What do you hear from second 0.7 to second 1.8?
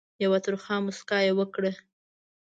مُسکا یې وکړه.